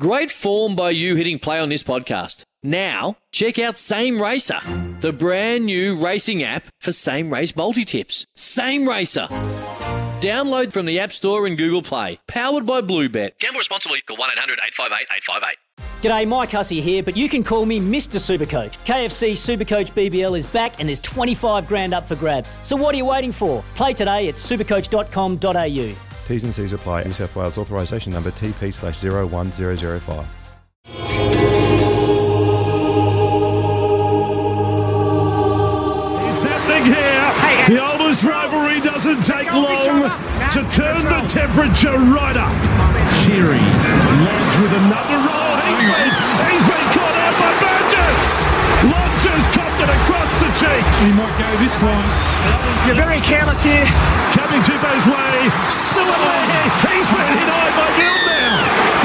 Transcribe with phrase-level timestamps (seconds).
[0.00, 2.44] Great form by you hitting play on this podcast.
[2.62, 4.58] Now, check out Same Racer,
[5.00, 8.24] the brand new racing app for same race multi tips.
[8.34, 9.26] Same Racer.
[10.22, 12.18] Download from the App Store and Google Play.
[12.26, 13.38] Powered by Bluebet.
[13.38, 14.00] Gamble responsibly.
[14.00, 15.56] Call 1 800 858 858.
[16.02, 18.18] G'day, Mike Hussey here, but you can call me Mr.
[18.18, 18.78] Supercoach.
[18.86, 22.56] KFC Supercoach BBL is back and there's 25 grand up for grabs.
[22.62, 23.62] So what are you waiting for?
[23.74, 26.11] Play today at supercoach.com.au.
[26.26, 27.04] T's and C's apply.
[27.04, 30.26] New South Wales authorisation number TP slash 01005.
[36.32, 37.76] It's happening here.
[37.76, 40.08] The oldest rivalry doesn't take long
[40.52, 42.52] to turn the temperature right up.
[43.24, 43.60] Kiri
[44.24, 45.56] lodged with another roll.
[45.62, 46.10] He's been,
[46.48, 47.01] he's been
[50.62, 50.86] cheek.
[51.02, 52.06] He might go this one.
[52.86, 53.86] You're very careless here.
[54.30, 55.34] Coming Tupou's way.
[55.90, 56.86] Similarly, oh.
[56.86, 58.56] he's been hit high by Milne.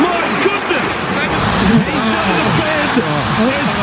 [0.06, 0.94] My goodness.
[1.18, 2.90] He's not in the bed.
[3.58, 3.78] It's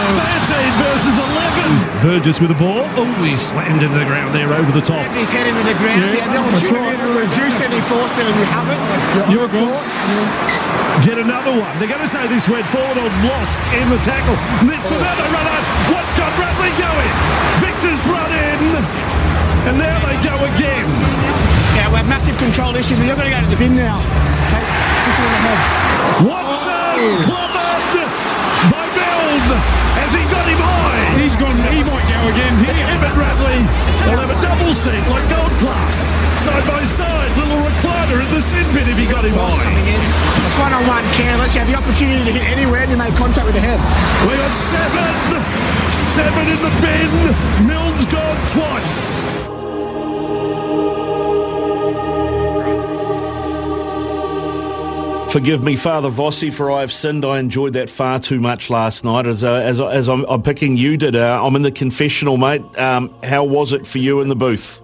[0.47, 1.94] 13 versus 11.
[2.05, 2.85] Burgess with the ball.
[3.01, 5.09] Oh, he slammed into the ground there over the top.
[5.17, 6.05] His head into the ground.
[6.05, 7.01] Yeah, the opportunity right.
[7.01, 8.77] to reduce any force there and you haven't.
[9.33, 9.73] You're good.
[11.01, 11.73] Get another one.
[11.81, 14.37] They're going to say this went forward or lost in the tackle.
[14.69, 15.65] Now they run out.
[15.97, 17.13] What got Radley going?
[17.65, 18.77] Victor's run in.
[19.73, 20.85] And now they go again.
[21.73, 23.01] Yeah, we have massive control issues.
[23.01, 24.05] We're going to go to the bin now.
[24.53, 24.69] Take
[25.09, 25.61] this one ahead.
[26.21, 28.13] Watson clobbered
[28.69, 29.57] by Milne.
[29.97, 31.04] Has he got him high?
[31.25, 31.57] He's gone.
[31.73, 32.85] He might go again here.
[32.85, 33.57] Him and Radley
[34.05, 36.13] will have a double seat like gold class.
[36.37, 37.33] Side by side.
[37.41, 39.57] Little recliner in the sin bin if he got him high.
[39.57, 40.05] coming in.
[40.45, 41.57] It's one on one careless.
[41.57, 43.81] You have the opportunity to hit anywhere and you make contact with the head.
[44.29, 45.41] We got seven.
[46.13, 47.09] Seven in the bin.
[47.73, 49.24] Milne's gone twice.
[55.35, 57.25] Forgive me, Father Vossi, for I have sinned.
[57.25, 59.27] I enjoyed that far too much last night.
[59.27, 62.63] As uh, as, as I'm, I'm picking you did, uh, I'm in the confessional, mate.
[62.79, 64.81] Um, how was it for you in the booth?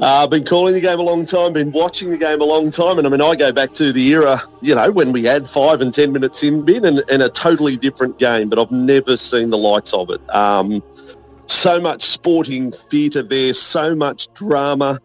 [0.00, 2.70] Uh, I've been calling the game a long time, been watching the game a long
[2.70, 5.46] time, and I mean, I go back to the era, you know, when we had
[5.46, 9.18] five and ten minutes in bin and, and a totally different game, but I've never
[9.18, 10.22] seen the likes of it.
[10.34, 10.82] Um,
[11.44, 15.02] so much sporting theatre there, so much drama.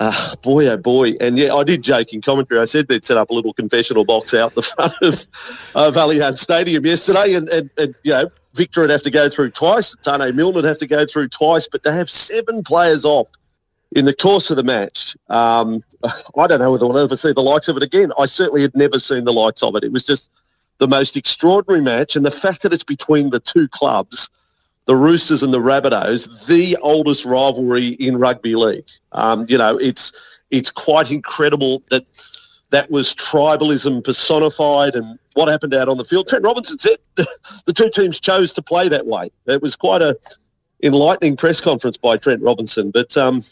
[0.00, 1.12] Uh, boy, oh boy.
[1.20, 2.58] And yeah, I did joke in commentary.
[2.58, 5.26] I said they'd set up a little confessional box out the front of,
[5.74, 9.50] of Allianz Stadium yesterday, and, and, and, you know, Victor would have to go through
[9.50, 13.28] twice, Taane Milne would have to go through twice, but to have seven players off
[13.92, 17.42] in the course of the match, um, I don't know whether we'll ever see the
[17.42, 18.10] likes of it again.
[18.18, 19.84] I certainly had never seen the likes of it.
[19.84, 20.30] It was just
[20.78, 24.30] the most extraordinary match, and the fact that it's between the two clubs,
[24.90, 28.88] the Roosters and the Rabbitohs, the oldest rivalry in rugby league.
[29.12, 30.12] Um, you know, it's
[30.50, 32.04] it's quite incredible that
[32.70, 36.26] that was tribalism personified, and what happened out on the field.
[36.26, 39.30] Trent Robinson said the two teams chose to play that way.
[39.46, 40.18] It was quite a
[40.82, 43.16] enlightening press conference by Trent Robinson, but.
[43.16, 43.42] Um,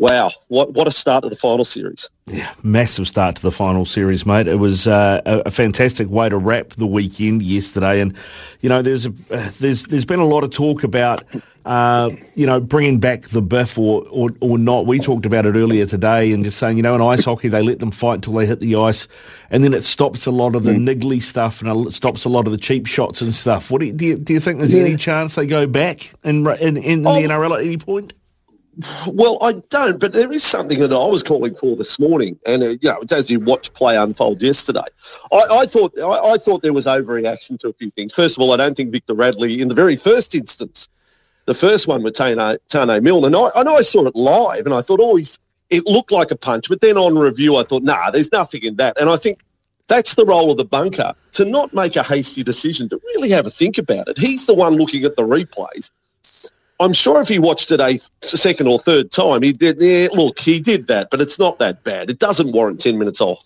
[0.00, 2.08] Wow, what what a start to the final series.
[2.24, 4.48] Yeah, massive start to the final series, mate.
[4.48, 8.16] It was uh, a, a fantastic way to wrap the weekend yesterday, and
[8.60, 11.22] you know, there's a, uh, there's there's been a lot of talk about
[11.66, 14.86] uh, you know bringing back the biff or, or or not.
[14.86, 17.62] We talked about it earlier today, and just saying, you know, in ice hockey they
[17.62, 19.06] let them fight until they hit the ice,
[19.50, 22.46] and then it stops a lot of the niggly stuff and it stops a lot
[22.46, 23.70] of the cheap shots and stuff.
[23.70, 24.06] What do you do?
[24.06, 27.58] You, do you think there's any chance they go back in in, in the NRL
[27.58, 28.14] at any point?
[29.06, 32.62] Well, I don't, but there is something that I was calling for this morning, and
[32.62, 34.80] uh, you know, as you watch play unfold yesterday.
[35.32, 38.14] I, I thought I, I thought there was overreaction to a few things.
[38.14, 40.88] First of all, I don't think Victor Radley, in the very first instance,
[41.46, 44.82] the first one with Taane, Milne, and I, and I saw it live, and I
[44.82, 45.38] thought, oh, he's,
[45.68, 48.76] it looked like a punch, but then on review, I thought, nah, there's nothing in
[48.76, 49.40] that, and I think
[49.88, 53.46] that's the role of the bunker to not make a hasty decision, to really have
[53.46, 54.16] a think about it.
[54.16, 55.90] He's the one looking at the replays.
[56.80, 59.80] I'm sure if he watched it a second or third time, he did.
[59.80, 62.08] Yeah, look, he did that, but it's not that bad.
[62.08, 63.44] It doesn't warrant ten minutes off.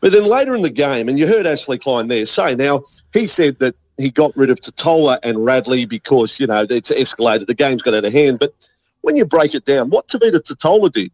[0.00, 2.82] But then later in the game, and you heard Ashley Klein there say, now
[3.12, 7.48] he said that he got rid of Tatola and Radley because you know it's escalated.
[7.48, 8.38] The game's got out of hand.
[8.38, 8.54] But
[9.02, 11.12] when you break it down, what Tevita Tatola did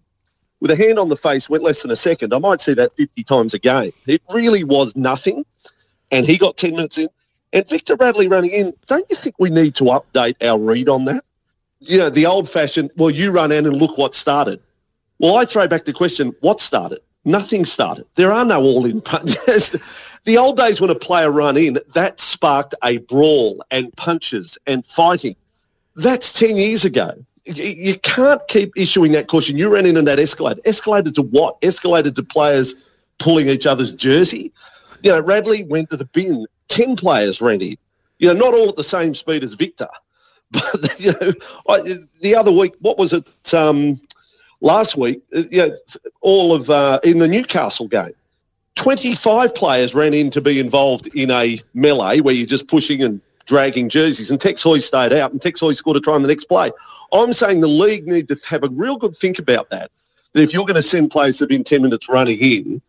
[0.60, 2.32] with a hand on the face went less than a second.
[2.32, 3.92] I might see that 50 times a game.
[4.06, 5.44] It really was nothing,
[6.10, 7.08] and he got 10 minutes in.
[7.52, 11.04] And Victor Radley running in, don't you think we need to update our read on
[11.06, 11.24] that?
[11.80, 14.60] You know, the old fashioned, well, you run in and look what started.
[15.18, 17.00] Well, I throw back the question, what started?
[17.24, 18.06] Nothing started.
[18.14, 19.74] There are no all in punches.
[20.24, 24.84] the old days when a player run in, that sparked a brawl and punches and
[24.86, 25.36] fighting.
[25.96, 27.12] That's 10 years ago.
[27.44, 29.56] You- can't keep issuing that caution.
[29.56, 30.62] You ran in and that escalated.
[30.62, 31.60] Escalated to what?
[31.62, 32.74] Escalated to players
[33.18, 34.52] pulling each other's jersey.
[35.02, 36.46] You know, Radley went to the bin.
[36.68, 37.76] Ten players ran in.
[38.18, 39.88] You know, not all at the same speed as Victor,
[40.52, 41.32] but you know,
[41.68, 43.28] I, the other week, what was it?
[43.52, 43.94] Um,
[44.60, 45.74] last week, uh, you know,
[46.20, 48.12] all of uh, in the Newcastle game,
[48.76, 53.20] twenty-five players ran in to be involved in a melee where you're just pushing and
[53.46, 56.28] dragging jerseys, and Tex Hoy stayed out, and Tex Hoy scored a try in the
[56.28, 56.70] next play.
[57.12, 59.90] I'm saying the league need to have a real good think about that.
[60.32, 62.80] That if you're going to send players that have been ten minutes running in,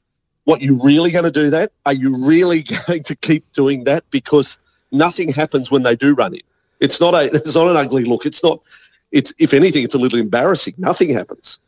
[0.44, 1.71] what you really going to do that?
[1.86, 4.04] Are you really going to keep doing that?
[4.12, 4.57] Because
[4.92, 6.42] nothing happens when they do run in.
[6.80, 7.26] It's not a.
[7.34, 8.26] It's not an ugly look.
[8.26, 8.62] It's not.
[9.12, 10.74] It's if anything, it's a little embarrassing.
[10.78, 11.60] Nothing happens.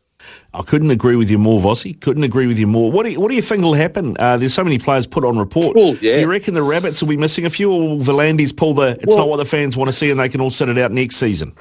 [0.54, 2.00] I couldn't agree with you more, Vossi.
[2.00, 2.92] Couldn't agree with you more.
[2.92, 4.16] What do you, what do you think will happen?
[4.20, 5.76] Uh, there's so many players put on report.
[5.76, 6.16] Cool, yeah.
[6.16, 8.98] Do you reckon the Rabbits will be missing a few, or will V'landys pull the?
[9.02, 10.78] It's Well- not what the fans want to see, and they can all sit it
[10.78, 11.54] out next season.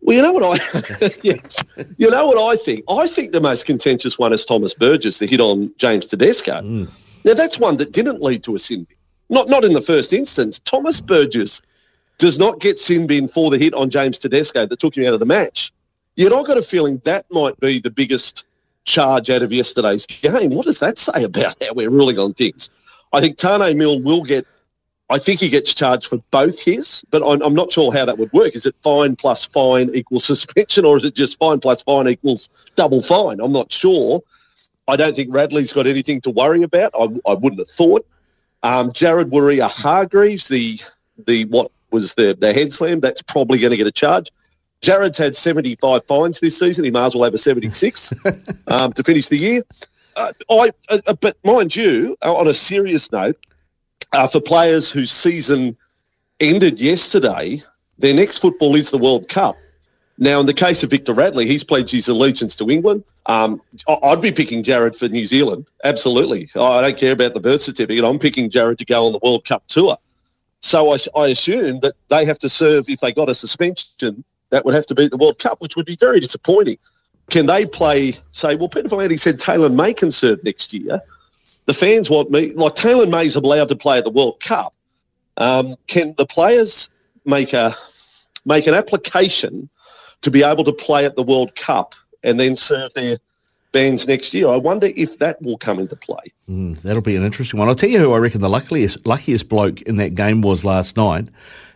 [0.00, 1.56] Well, you know what I, yes,
[1.98, 2.82] you know what I think.
[2.88, 6.62] I think the most contentious one is Thomas Burgess, the hit on James Tedesco.
[6.62, 8.86] Now that's one that didn't lead to a sin.
[9.28, 10.60] Not not in the first instance.
[10.60, 11.60] Thomas Burgess
[12.18, 15.14] does not get sin bin for the hit on James Tedesco that took him out
[15.14, 15.72] of the match.
[16.16, 18.44] Yet I got a feeling that might be the biggest
[18.84, 20.50] charge out of yesterday's game.
[20.50, 22.70] What does that say about how we're ruling on things?
[23.12, 24.46] I think Taane Milne will get.
[25.10, 28.18] I think he gets charged for both his, but I'm, I'm not sure how that
[28.18, 28.54] would work.
[28.54, 32.50] Is it fine plus fine equals suspension, or is it just fine plus fine equals
[32.74, 33.40] double fine?
[33.40, 34.22] I'm not sure.
[34.88, 36.92] I don't think Radley's got anything to worry about.
[36.98, 38.06] I, I wouldn't have thought.
[38.62, 40.80] Um, Jared Waerea-Hargreaves, the
[41.26, 44.30] the what was the the head slam, that's probably going to get a charge.
[44.80, 46.84] Jared's had 75 fines this season.
[46.84, 48.14] He might as well have a 76
[48.68, 49.62] um, to finish the year.
[50.14, 53.36] Uh, I, uh, but mind you, uh, on a serious note,
[54.12, 55.76] uh, for players whose season
[56.40, 57.62] ended yesterday,
[57.98, 59.56] their next football is the World Cup.
[60.18, 63.04] Now, in the case of Victor Radley, he's pledged his allegiance to England.
[63.26, 63.60] Um,
[64.02, 65.66] I'd be picking Jared for New Zealand.
[65.84, 66.48] Absolutely.
[66.56, 68.04] I don't care about the birth certificate.
[68.04, 69.96] I'm picking Jared to go on the World Cup tour.
[70.60, 74.74] So I assume that they have to serve, if they got a suspension, that would
[74.74, 76.78] have to be the World Cup, which would be very disappointing.
[77.30, 81.00] Can they play, say, well, Peter V'landys said Taylan May can serve next year.
[81.66, 84.74] The fans want me, like Taylan May's allowed to play at the World Cup.
[85.36, 86.90] Um, can the players
[87.24, 87.74] make a
[88.44, 89.68] make an application
[90.22, 93.18] to be able to play at the World Cup and then serve their
[93.72, 94.48] bands next year?
[94.48, 96.22] I wonder if that will come into play.
[96.48, 97.68] Mm, that'll be an interesting one.
[97.68, 100.96] I'll tell you who I reckon the luckiest luckiest bloke in that game was last
[100.96, 101.28] night.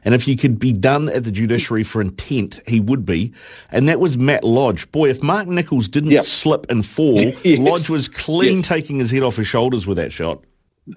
[0.05, 3.33] And if you could be done at the judiciary for intent, he would be.
[3.71, 4.91] And that was Matt Lodge.
[4.91, 6.25] Boy, if Mark Nicholls didn't Yep.
[6.25, 7.59] slip and fall, Yes.
[7.59, 8.69] Lodge was clean Yes.
[8.69, 10.43] taking his head off his shoulders with that shot.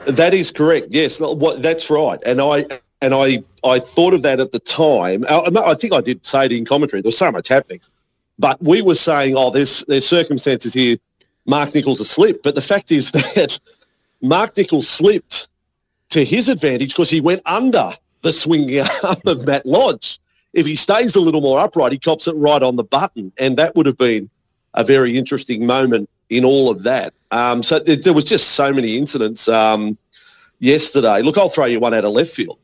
[0.07, 0.87] That is correct.
[0.89, 1.21] Yes,
[1.59, 2.19] that's right.
[2.25, 2.65] And I
[3.01, 5.23] and I I thought of that at the time.
[5.29, 7.03] I, I think I did say it in commentary.
[7.03, 7.81] There was so much happening,
[8.37, 10.97] but we were saying, oh, there's there's circumstances here.
[11.45, 13.59] Mark Nicholls has slipped, but the fact is that
[14.21, 15.47] Mark Nicholls slipped
[16.09, 17.91] to his advantage because he went under
[18.21, 20.19] the swinging arm of Matt Lodge.
[20.53, 23.57] If he stays a little more upright, he cops it right on the button, and
[23.57, 24.29] that would have been
[24.73, 27.13] a very interesting moment in all of that.
[27.31, 29.97] Um, so there, there was just so many incidents um,
[30.59, 31.21] yesterday.
[31.21, 32.57] Look, I'll throw you one out of left field.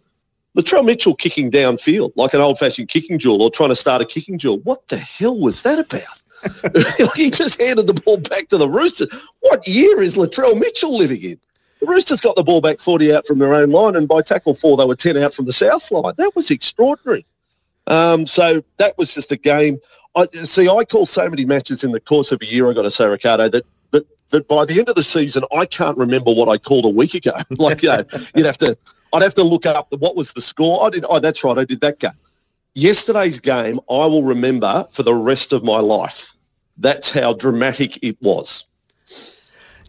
[0.58, 4.38] Latrell Mitchell kicking downfield like an old-fashioned kicking duel or trying to start a kicking
[4.38, 4.60] duel.
[4.60, 6.22] What the hell was that about?
[7.16, 9.08] he just handed the ball back to the Roosters.
[9.42, 11.40] What year is Latrell Mitchell living in?
[11.80, 14.54] The Roosters got the ball back 40 out from their own line, and by tackle
[14.54, 16.14] four, they were 10 out from the south line.
[16.18, 17.26] That was extraordinary.
[17.88, 19.80] Um, so that was just a game.
[20.16, 20.70] I see.
[20.70, 22.70] I call so many matches in the course of a year.
[22.70, 25.66] I got to say, Ricardo, that that that by the end of the season, I
[25.66, 27.32] can't remember what I called a week ago.
[27.58, 28.04] like you know,
[28.36, 28.78] you'd have to.
[29.14, 30.86] I'd have to look up what was the score.
[30.86, 31.06] I did.
[31.10, 31.58] Oh, that's right.
[31.58, 32.12] I did that game.
[32.76, 36.34] Yesterday's game, I will remember for the rest of my life.
[36.78, 38.64] That's how dramatic it was.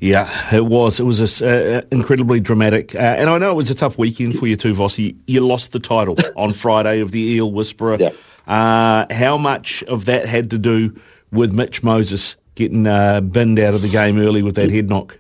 [0.01, 0.99] Yeah, it was.
[0.99, 3.99] It was a s- uh, incredibly dramatic, uh, and I know it was a tough
[3.99, 5.15] weekend for you too, Vossi.
[5.29, 7.99] You lost the title on Friday of the Eel Whisperer.
[8.01, 8.11] Yeah.
[8.49, 10.93] Uh, how much of that had to do
[11.31, 15.17] with Mitch Moses getting uh, binned out of the game early with that head knock?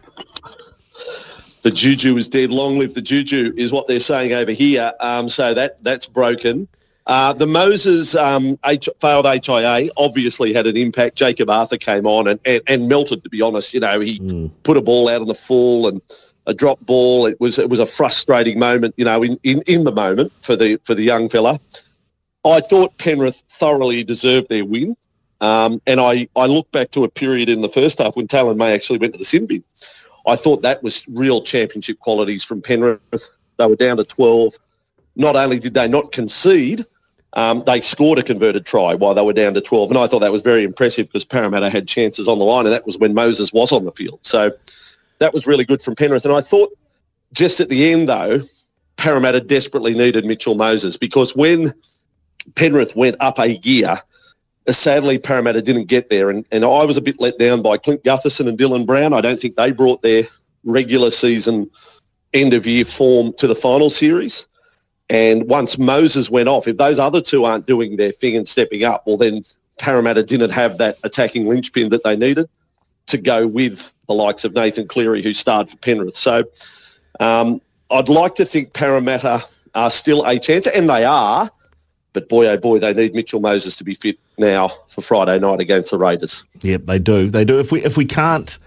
[1.63, 2.51] The juju is dead.
[2.51, 4.93] Long live the juju is what they're saying over here.
[5.01, 6.69] Um, so that that's broken.
[7.07, 11.17] Uh, the Moses um, H- failed HIA obviously had an impact.
[11.17, 13.25] Jakob Arthur came on and, and, and melted.
[13.25, 16.01] To be honest, you know he put a ball out on the full and
[16.47, 17.27] a drop ball.
[17.27, 18.95] It was it was a frustrating moment.
[18.97, 21.61] You know, in, in, in the moment for the for the young fella.
[22.45, 24.97] I thought Penrith thoroughly deserved their win.
[25.41, 28.57] Um, and I, I look back to a period in the first half when Taylan
[28.57, 29.65] May actually went to the sin bin.
[30.27, 33.01] I thought that was real championship qualities from Penrith.
[33.59, 34.55] They were down to 12.
[35.17, 36.85] Not only did they not concede,
[37.35, 39.91] um, they scored a converted try while they were down to 12.
[39.91, 42.73] And I thought that was very impressive because Parramatta had chances on the line, and
[42.73, 44.21] that was when Moses was on the field.
[44.23, 44.51] So
[45.19, 46.25] that was really good from Penrith.
[46.25, 46.71] And I thought
[47.33, 48.43] just at the end, though,
[48.97, 51.75] Parramatta desperately needed Mitchell Moses because when
[52.55, 54.01] Penrith went up a gear,
[54.69, 56.31] sadly Parramatta didn't get there.
[56.31, 59.13] And, and I was a bit let down by Clint Gutherson and Dylan Brown.
[59.13, 60.25] I don't think they brought their
[60.65, 61.71] regular season
[62.33, 64.47] end of year form to the final series.
[65.11, 68.85] And once Moses went off, if those other two aren't doing their thing and stepping
[68.85, 69.43] up, well, then
[69.79, 72.49] Parramatta didn't have that attacking linchpin that they needed
[73.09, 76.17] to go with the likes of Nathan Cleary, who starred for Penrith.
[76.17, 76.45] So
[77.21, 79.43] um, I'd like to think Parramatta
[79.75, 81.51] are still a chance, and they are.
[82.13, 85.61] But boy, oh boy, they need Mitchell Moses to be fit now for Friday night
[85.61, 86.45] against the Raiders.
[86.63, 87.31] Yep, they do.
[87.31, 87.59] They do.
[87.59, 88.59] If we if we can't,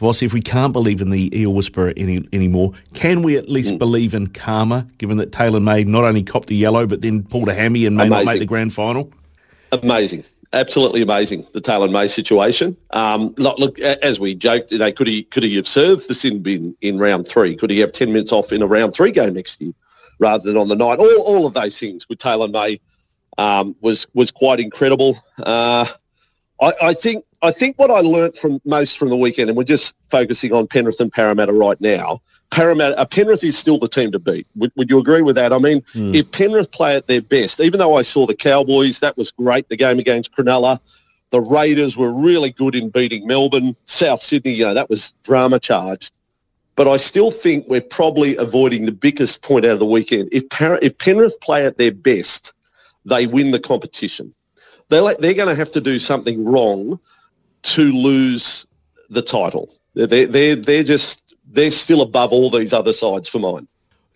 [0.00, 3.74] Vossi, if we can't believe in the eel whisperer any anymore, can we at least
[3.74, 3.78] mm.
[3.78, 4.86] believe in karma?
[4.98, 7.96] Given that Taylan May not only copped a yellow but then pulled a hammy and
[7.96, 8.24] may Amazing.
[8.24, 9.12] not make the grand final.
[9.72, 12.76] Amazing absolutely amazing the Taylan May situation.
[12.90, 16.14] Um, look, look, as we joked, you know, could he could he have served the
[16.14, 17.56] sin bin in round three?
[17.56, 19.72] Could he have ten minutes off in a round three game next year
[20.18, 20.98] rather than on the night?
[20.98, 22.80] All, all of those things with Taylan May
[23.38, 25.22] um, was was quite incredible.
[25.38, 25.86] Uh,
[26.60, 29.64] I, I, think I think what I learnt from most from the weekend, and we're
[29.64, 32.20] just focusing on Penrith and Parramatta right now.
[32.50, 34.46] Parramatta, uh, Penrith is still the team to beat.
[34.56, 35.52] Would, would you agree with that?
[35.52, 36.14] I mean, mm.
[36.14, 39.68] if Penrith play at their best, even though I saw the Cowboys, that was great.
[39.68, 40.80] The game against Cronulla,
[41.30, 43.76] the Raiders were really good in beating Melbourne.
[43.84, 46.12] South Sydney, you know, that was drama charged.
[46.74, 50.28] But I still think we're probably avoiding the biggest point out of the weekend.
[50.32, 52.52] If, Par- if Penrith play at their best,
[53.04, 54.34] they win the competition.
[54.88, 56.98] They're, they're going to have to do something wrong
[57.62, 58.66] to lose
[59.08, 59.70] the title.
[59.94, 63.66] They're, they're, they're just they're still above all these other sides for mine.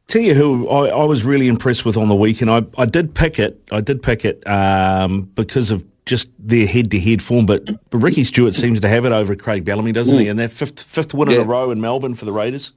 [0.07, 2.51] Tell you who I, I was really impressed with on the weekend.
[2.51, 3.61] I, I did pick it.
[3.73, 7.47] I did pick it um, because of just their head-to-head form.
[7.47, 10.21] But, but Ricky Stuart seems to have it over Craig Bellamy, doesn't mm.
[10.21, 10.29] he?
[10.29, 11.37] And that fifth fifth win yeah.
[11.37, 12.73] in a row in Melbourne for the Raiders.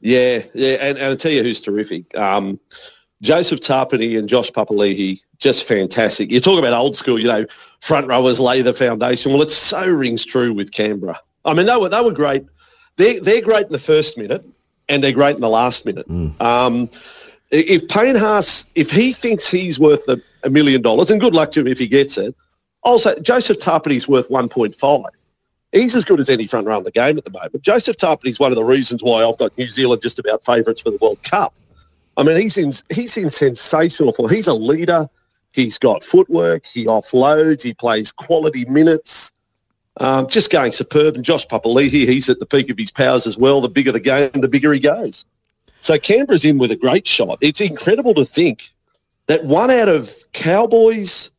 [0.00, 2.16] Yeah, yeah, and, and I'll tell you who's terrific.
[2.16, 2.58] Um,
[3.22, 6.30] Joseph Tapine and Josh Papali'i, just fantastic.
[6.30, 7.46] You talk about old school, you know,
[7.80, 9.32] front rowers lay the foundation.
[9.32, 11.20] Well, it so rings true with Canberra.
[11.44, 12.44] I mean, they were they were great
[12.96, 14.44] they're, they're great in the first minute
[14.88, 16.08] and they're great in the last minute.
[16.08, 16.40] Mm.
[16.40, 16.90] Um,
[17.50, 21.52] if Payne Haas, if he thinks he's worth a, a, million dollars, and good luck
[21.52, 22.34] to him if he gets it,
[22.84, 25.04] I'll say Joseph Tapine's worth 1.5.
[25.72, 27.62] He's as good as any front row in the game at the moment.
[27.62, 30.90] Joseph Tapine's one of the reasons why I've got New Zealand just about favourites for
[30.90, 31.54] the World Cup.
[32.16, 34.30] I mean, he's in he's in sensational form.
[34.30, 35.08] He's a leader.
[35.52, 36.66] He's got footwork.
[36.66, 37.62] He offloads.
[37.62, 39.32] He plays quality minutes.
[39.98, 41.16] Um, just going superb.
[41.16, 43.60] And Josh Papali'i, he's at the peak of his powers as well.
[43.60, 45.24] The bigger the game, the bigger he goes.
[45.82, 47.38] So Canberra's in with a great shot.
[47.40, 48.70] It's incredible to think
[49.26, 51.30] that one out of Cowboys,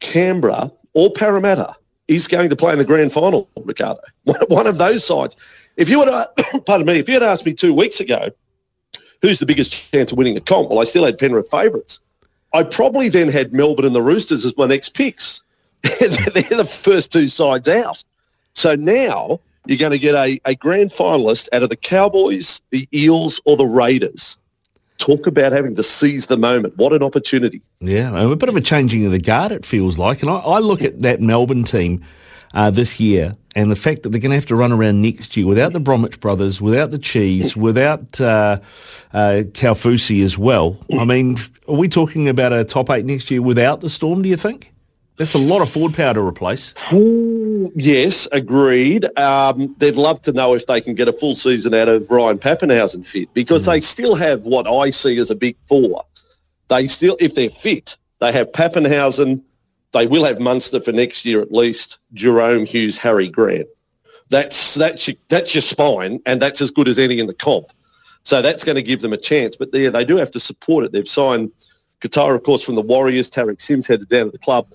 [0.00, 1.74] Canberra, or Parramatta
[2.08, 4.00] is going to play in the grand final, Ricardo.
[4.48, 5.36] One of those sides.
[5.76, 6.08] If you would,
[6.66, 8.30] pardon me, if you had asked me two weeks ago,
[9.22, 10.70] who's the biggest chance of winning the comp?
[10.70, 12.00] Well, I still had Penrith favourites.
[12.52, 15.42] I probably then had Melbourne and the Roosters as my next picks.
[15.82, 18.02] they're the first two sides out.
[18.54, 22.88] So now you're going to get a, a grand finalist out of the Cowboys, the
[22.94, 24.38] Eels, or the Raiders.
[24.98, 26.76] Talk about having to seize the moment.
[26.78, 27.60] What an opportunity.
[27.80, 30.22] Yeah, a bit of a changing of the guard, it feels like.
[30.22, 32.02] And I, I look at that Melbourne team
[32.56, 35.36] uh, this year and the fact that they're going to have to run around next
[35.36, 38.58] year without the Bromwich brothers, without the Cheese, without uh,
[39.12, 40.78] uh, Kaufusi as well.
[40.98, 41.36] I mean,
[41.68, 44.72] are we talking about a top eight next year without the Storm, do you think?
[45.16, 46.74] That's a lot of forward power to replace.
[46.92, 49.06] Ooh, yes, agreed.
[49.18, 52.38] Um, they'd love to know if they can get a full season out of Ryan
[52.38, 53.72] Papenhuyzen fit because mm.
[53.72, 56.04] they still have what I see as a big four.
[56.68, 59.42] They still, if they're fit, they have Papenhuyzen.
[59.96, 61.98] They will have Munster for next year at least.
[62.14, 63.68] Jahrome Hughes, Harry Grant.
[64.28, 67.72] That's that's your, that's your spine, and that's as good as any in the comp.
[68.24, 69.56] So that's going to give them a chance.
[69.56, 70.92] But yeah, they do have to support it.
[70.92, 71.52] They've signed
[72.00, 73.30] Katoa, of course, from the Warriors.
[73.30, 74.66] Tariq Sims headed down to the club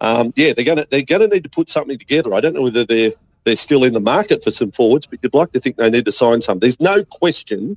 [0.00, 2.34] um, yeah, they're going to they're going to need to put something together.
[2.34, 3.12] I don't know whether they're
[3.44, 6.06] they're still in the market for some forwards, but you'd like to think they need
[6.06, 6.58] to sign some.
[6.58, 7.76] There's no question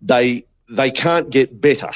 [0.00, 1.90] they they can't get better.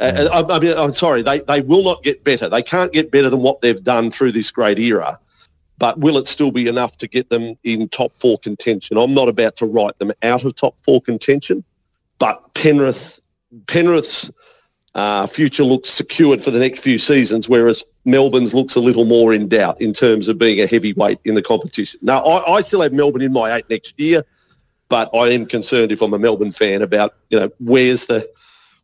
[0.00, 2.48] Uh, I, I mean, I'm sorry, they, they will not get better.
[2.48, 5.18] They can't get better than what they've done through this great era.
[5.78, 8.96] But will it still be enough to get them in top four contention?
[8.96, 11.64] I'm not about to write them out of top four contention,
[12.18, 13.20] but Penrith
[13.66, 14.30] Penrith's
[14.94, 19.32] uh, future looks secured for the next few seasons, whereas Melbourne's looks a little more
[19.32, 22.00] in doubt in terms of being a heavyweight in the competition.
[22.02, 24.24] Now, I, I still have Melbourne in my eight next year,
[24.88, 28.28] but I am concerned if I'm a Melbourne fan about you know where's the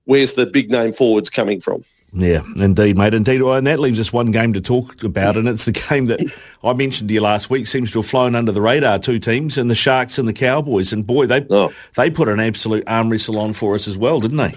[0.05, 1.83] where's the big name forwards coming from?
[2.13, 3.13] Yeah, indeed, mate.
[3.13, 3.43] Indeed.
[3.43, 6.21] Well, and that leaves us one game to talk about, and it's the game that
[6.63, 7.67] I mentioned to you last week.
[7.67, 8.99] Seems to have flown under the radar.
[8.99, 10.93] Two teams, and the Sharks and the Cowboys.
[10.93, 11.73] And boy, they oh.
[11.97, 14.55] they put an absolute arm wrestle on for us as well, didn't they?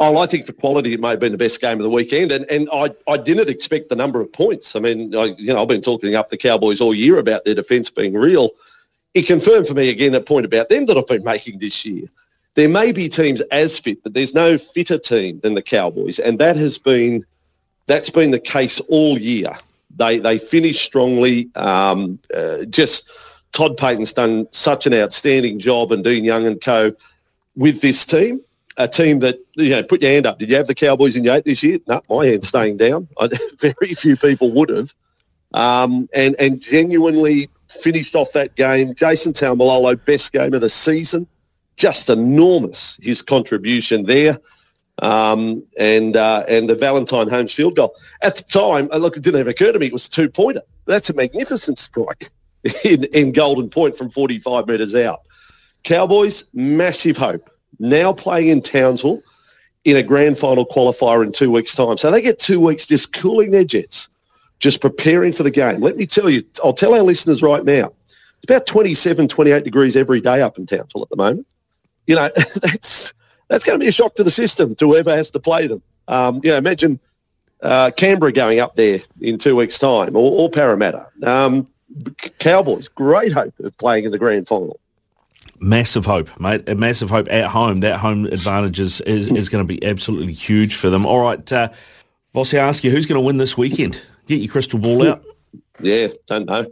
[0.00, 2.30] Oh, I think for quality, it may have been the best game of the weekend,
[2.30, 4.76] and and I, I didn't expect the number of points.
[4.76, 7.54] I mean, I, you know, I've been talking up the Cowboys all year about their
[7.54, 8.50] defence being real.
[9.14, 12.08] It confirmed for me again a point about them that I've been making this year
[12.54, 16.38] there may be teams as fit, but there's no fitter team than the Cowboys, and
[16.38, 17.24] that has been
[17.86, 19.56] that's been the case all year.
[19.96, 21.50] They they finish strongly.
[21.56, 23.10] Um, uh, just
[23.52, 26.92] Todd Payten's done such an outstanding job, and Dean Young and co
[27.56, 28.40] with this team.
[28.76, 30.40] A team that you know, put your hand up.
[30.40, 31.78] Did you have the Cowboys in your eight this year?
[31.86, 33.06] No, my hand's staying down.
[33.60, 34.92] Very few people would have,
[35.54, 38.94] um, and and genuinely finished off that game.
[38.94, 41.28] Jason Taumalolo, best game of the season
[41.76, 44.38] just enormous his contribution there.
[45.02, 49.24] Um, and uh, and the Valentine Holmes field goal at the time, uh, look, it
[49.24, 50.62] didn't even occur to me it was a two pointer.
[50.86, 52.30] That's a magnificent strike
[52.84, 55.22] in, in Golden Point from 45 metres out.
[55.82, 57.50] Cowboys, massive hope.
[57.80, 59.20] Now playing in Townsville
[59.84, 61.98] in a grand final qualifier in two weeks' time.
[61.98, 64.08] So they get two weeks just cooling their jets,
[64.60, 65.80] just preparing for the game.
[65.80, 69.96] Let me tell you, I'll tell our listeners right now, it's about 27, 28 degrees
[69.96, 71.46] every day up in Townsville at the moment
[72.06, 72.30] you know,
[72.62, 73.14] that's
[73.48, 75.82] that's going to be a shock to the system to whoever has to play them.
[76.08, 76.98] Um, you know, imagine
[77.62, 81.06] uh, Canberra going up there in two weeks' time, or, or Parramatta.
[81.22, 81.66] Um,
[82.38, 84.78] Cowboys, great hope of playing in the grand final.
[85.60, 86.68] Massive hope, mate.
[86.68, 87.78] A massive hope at home.
[87.78, 91.06] That home advantage is, is, is going to be absolutely huge for them.
[91.06, 91.70] All right, uh,
[92.34, 94.02] Vossi, I ask you, who's going to win this weekend?
[94.26, 95.24] Get your crystal ball out.
[95.80, 96.70] Yeah, don't know.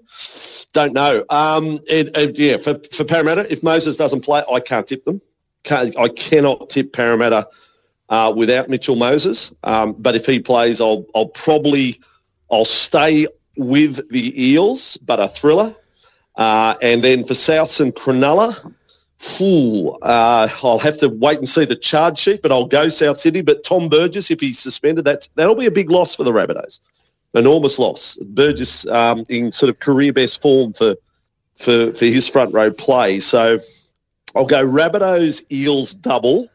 [0.72, 1.24] Don't know.
[1.28, 5.20] Um, it, it, yeah, for, for Parramatta, if Moses doesn't play, I can't tip them.
[5.64, 7.48] Can't, I cannot tip Parramatta
[8.08, 9.52] uh, without Mitchell Moses.
[9.64, 12.00] Um, but if he plays, I'll I'll probably
[12.50, 15.74] I'll stay with the Eels, but a thriller.
[16.36, 18.74] Uh, and then for Souths and Cronulla,
[19.36, 23.18] whew, uh, I'll have to wait and see the charge sheet, but I'll go South
[23.18, 23.42] Sydney.
[23.42, 26.78] But Tom Burgess, if he's suspended, that's that'll be a big loss for the Rabbitohs
[27.34, 28.16] enormous loss.
[28.22, 30.96] Burgess um, in sort of career best form for
[31.56, 33.20] for for his front row play.
[33.20, 33.58] So
[34.34, 36.48] I'll go Rabbitohs Eels double,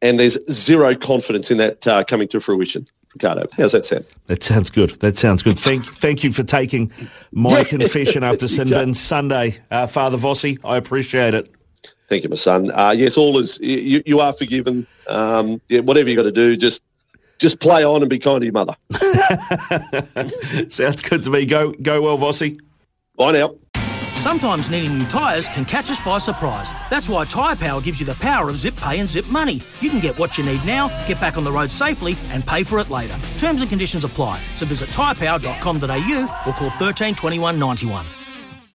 [0.00, 2.86] and there's zero confidence in that uh, coming to fruition.
[3.14, 4.06] Ricardo, how's that sound?
[4.26, 4.90] That sounds good.
[5.00, 5.58] That sounds good.
[5.58, 6.90] Thank thank you for taking
[7.30, 10.58] my confession after Sin Sunday, uh, Father Vossi.
[10.64, 11.50] I appreciate it.
[12.08, 12.70] Thank you, my son.
[12.72, 14.86] Uh, yes, all is you, you are forgiven.
[15.08, 16.82] Um, yeah, whatever you got to do, just
[17.42, 18.74] just play on and be kind to your mother.
[20.68, 21.44] Sounds good to me.
[21.44, 22.58] Go go well, Vossi.
[23.16, 23.54] Bye now.
[24.14, 26.70] Sometimes needing new tyres can catch us by surprise.
[26.88, 29.60] That's why Tyre Power gives you the power of zip pay and zip money.
[29.80, 32.62] You can get what you need now, get back on the road safely, and pay
[32.62, 33.18] for it later.
[33.38, 34.40] Terms and conditions apply.
[34.54, 38.06] So visit tyrepower.com.au or call 13 21 91.